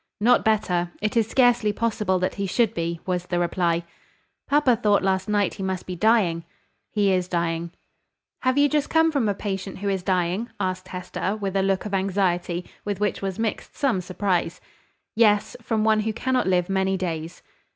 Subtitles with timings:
[0.19, 3.83] "Not better: it is scarcely possible that he should be," was the reply.
[4.47, 6.43] "Papa thought last night he must be dying."
[6.89, 7.69] "He is dying."
[8.39, 11.85] "Have you just come from a patient who is dying?" asked Hester, with a look
[11.85, 14.59] of anxiety, with which was mixed some surprise.
[15.13, 17.43] "Yes: from one who cannot live many days."